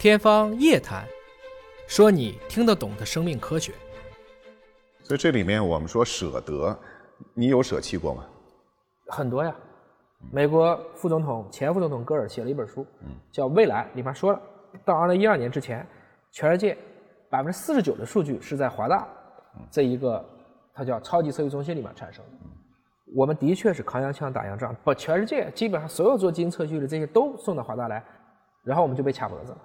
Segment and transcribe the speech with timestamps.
[0.00, 1.04] 天方夜谭，
[1.86, 3.74] 说你听得懂的生命科学。
[5.02, 6.74] 所以这里面我们说舍得，
[7.34, 8.24] 你有舍弃过吗？
[9.08, 9.54] 很多呀。
[10.32, 12.86] 美国副总统、前副总统戈尔写了一本书，
[13.30, 14.40] 叫《未来》，里面说了，
[14.86, 15.86] 到二零一二年之前，
[16.32, 16.74] 全世界
[17.28, 19.06] 百分之四十九的数据是在华大
[19.70, 20.24] 这一个
[20.72, 22.30] 它叫超级测序中心里面产生的。
[23.14, 28.02] 我们的确是扛洋枪打洋仗，把全世界基本上所有做基因测序的这些都送到华大来，
[28.62, 29.58] 然后我们就被卡脖子了。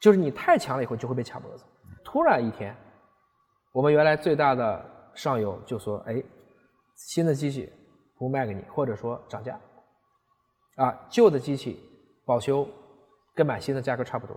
[0.00, 1.64] 就是你太强了以后就会被卡脖子。
[2.04, 2.74] 突然一天，
[3.72, 6.22] 我们原来最大的上游就说：“哎，
[6.96, 7.72] 新的机器。”
[8.20, 9.58] 不卖给你，或者说涨价，
[10.76, 11.82] 啊，旧的机器
[12.26, 12.68] 保修
[13.34, 14.36] 跟买新的价格差不多。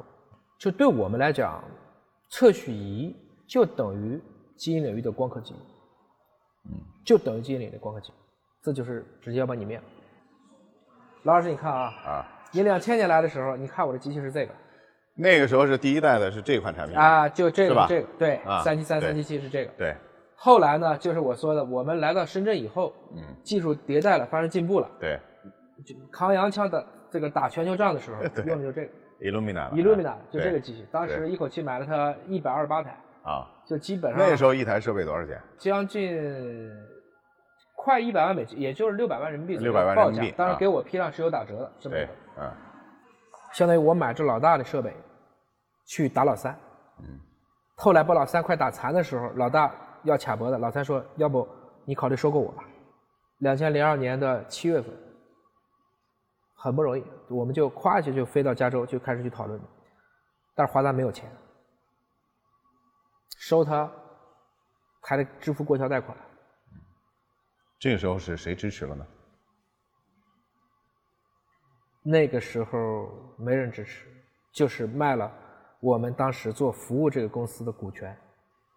[0.57, 1.61] 就对我们来讲，
[2.29, 3.13] 测序仪
[3.45, 4.21] 就等于
[4.55, 5.53] 基因领域的光刻机，
[6.63, 8.13] 嗯，就等于基因领域的光刻机，
[8.61, 9.83] 这就是直接要把你灭了。
[11.23, 14.55] 老师，你看啊，啊，你两千年来的时候，你看我的机器是这个，
[15.15, 19.95] 那个时候是第一代的，是这款产品啊，就这个这个，对，三七三三七七是这个，对。
[20.35, 25.17] 后来呢，就是我说的，我们来到深圳以后，嗯，技术迭代了，发生进步了，对，
[25.85, 35.39] 就扛洋枪的这个打全球仗的时候， 用的就这个，Illumina，Illumina 就这个机器，当时一口气买了它一百二十八台，啊，就基本上那时候一台设备多少钱？
[35.57, 36.69] 将近
[37.77, 42.51] 快一百万美金，也就是六百万人民币六百万人民币，当时给我批量是有打折的，是对，嗯，
[43.53, 44.93] 相当于我买这老大的设备
[45.85, 46.53] 去打老三，
[46.99, 47.19] 嗯，
[47.75, 49.73] 后来把老三快打残的时候，老大。
[50.05, 51.47] 要卡脖子，老三说：“要不
[51.85, 52.65] 你考虑收购我吧？”
[53.39, 54.93] 两千零二年的七月份，
[56.55, 59.57] 很不容易，我们就夸一下就飞到加州，就开始去讨论。
[60.53, 61.31] 但是华大没有钱，
[63.37, 63.89] 收他
[65.03, 66.17] 还得支付过桥贷款。
[67.79, 69.07] 这个时候是谁支持了呢？
[72.03, 74.07] 那个时候没人支持，
[74.51, 75.31] 就是卖了
[75.79, 78.15] 我们当时做服务这个公司的股权，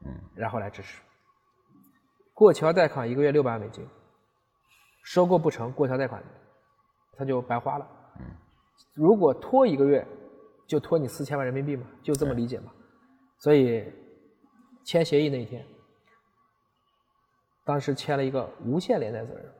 [0.04, 1.02] 嗯，然后来支持。
[2.32, 3.84] 过桥贷款一个月六百万美金，
[5.02, 6.22] 收购不成，过桥贷款
[7.16, 7.88] 他就白花了。
[8.20, 8.26] 嗯，
[8.94, 10.06] 如果拖一个月，
[10.68, 12.72] 就拖你四千万人民币嘛，就这么理解嘛。
[13.38, 13.92] 所以
[14.84, 15.66] 签协议那一天，
[17.64, 19.52] 当时签了一个无限连带责任。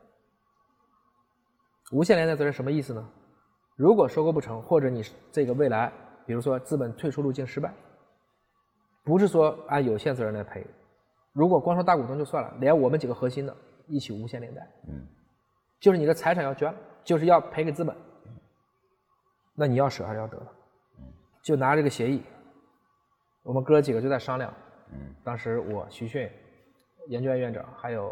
[1.93, 3.13] 无限连带责任什么意思呢？
[3.77, 5.93] 如果收购不成，或者你这个未来，
[6.27, 7.73] 比如说资本退出路径失败，
[9.05, 10.67] 不是说按有限责任来赔。
[11.33, 13.55] 如果光说大股东就算了，连我们几个核心的
[13.87, 15.07] 一起无限连带，嗯，
[15.79, 17.95] 就是你的财产要捐，就是要赔给资本，
[19.55, 20.39] 那你要舍还是要得？
[20.99, 21.05] 嗯，
[21.43, 22.23] 就拿这个协议，
[23.43, 24.51] 我们哥几个就在商量，
[24.91, 26.31] 嗯，当时我徐迅，
[27.09, 28.09] 研究院院长，还有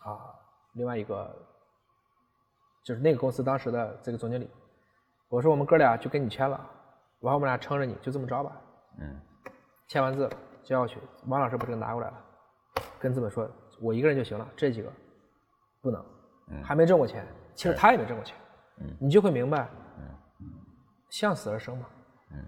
[0.00, 0.20] 啊
[0.74, 1.34] 另外一个，
[2.84, 4.48] 就是那个公司当时的这个总经理，
[5.28, 6.58] 我说我们哥俩就跟你签了，
[7.20, 8.52] 完我们俩撑着你就这么着吧，
[9.00, 9.20] 嗯，
[9.88, 10.28] 签完字。
[10.64, 12.24] 交过去，王老师把这个拿过来了，
[12.98, 13.50] 跟资本说
[13.80, 14.92] ：“我一个人就行了，这几个
[15.80, 16.04] 不能，
[16.62, 17.26] 还没挣过钱。
[17.54, 18.36] 其实他也没挣过钱，
[18.82, 19.66] 嗯你就会明白，
[21.08, 21.86] 向死而生嘛。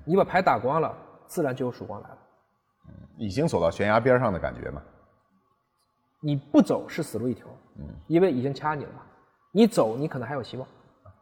[0.04, 2.18] 你把牌打光了，自然就有曙光来了。
[3.16, 4.82] 已经走到悬崖边上的感觉嘛。
[6.20, 7.46] 你不走是死路一条，
[8.06, 9.00] 因为已经掐你了嘛。
[9.52, 10.66] 你走，你可能还有希望。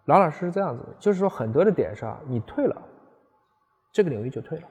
[0.06, 2.77] 老老实实这样子，就是说很多的点上，你退了，
[3.93, 4.65] 这个领域就退了。”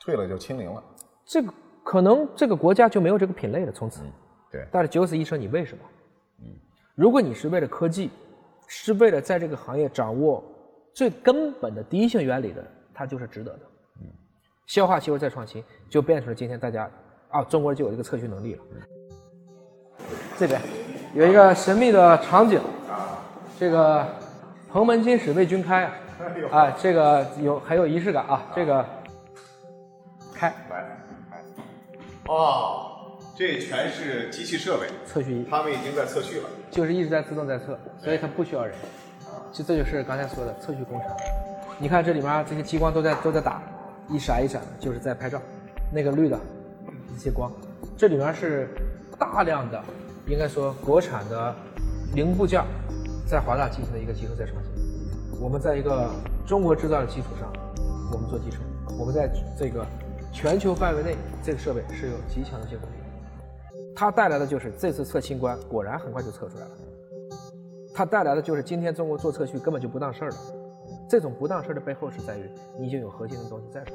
[0.00, 0.82] 退了就清零了，
[1.26, 1.52] 这个
[1.84, 4.02] 可能这个国家就没有这个品类了，从此。
[4.50, 4.66] 对。
[4.70, 5.84] 但是九死一生，你为什么？
[6.40, 6.46] 嗯。
[6.94, 8.10] 如果你是为了科技，
[8.68, 10.42] 是为了在这个行业掌握
[10.94, 12.64] 最根本的第一性原理的，
[12.94, 13.60] 它就是值得的。
[14.00, 14.06] 嗯。
[14.66, 16.90] 消化吸收再创新，就变成了今天大家
[17.28, 18.64] 啊，中国人就有这个测序能力了。
[20.38, 20.58] 这边
[21.14, 22.60] 有一个神秘的场景，
[23.58, 24.06] 这个
[24.70, 25.92] 蓬门今始为君开啊，
[26.50, 28.84] 啊，这个有很有仪式感啊，这个。
[30.34, 30.96] 开来来，
[32.28, 38.72] 哦，这全是机器设备测序仪，他们已经在测序了，就是一直在自动在测，所以它不需要人。
[39.52, 41.08] 就这就是刚才说的测序工程。
[41.78, 43.60] 你看这里面这些激光都在都在打，
[44.08, 45.40] 一闪一闪的，就是在拍照。
[45.92, 46.38] 那个绿的
[47.12, 47.50] 一些光，
[47.96, 48.68] 这里面是
[49.18, 49.82] 大量的，
[50.28, 51.54] 应该说国产的
[52.14, 52.62] 零部件，
[53.26, 55.40] 在华大进行的一个集成再创新。
[55.40, 56.10] 我们在一个
[56.46, 57.50] 中国制造的基础上，
[58.12, 58.60] 我们做集成，
[58.98, 59.84] 我们在这个。
[60.30, 62.94] 全球范围内，这个设备是有极强的竞争力。
[63.96, 66.70] 它带来的就是这次测新冠，果然很快就测出来了。
[67.94, 70.36] 它带来的就是今天中国做测序根本就不当事儿了。
[71.08, 72.42] 这种不当事儿的背后是在于
[72.78, 73.94] 你已经有核心的东西在手。